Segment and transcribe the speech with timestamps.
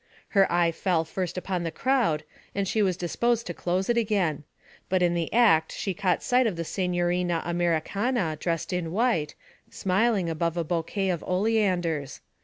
[0.29, 2.23] Her eye fell first upon the crowd,
[2.55, 4.45] and she was disposed to close it again;
[4.89, 9.35] but in the act she caught sight of the Signorina Americana dressed in white,
[9.69, 12.19] smiling above a bouquet of oleanders.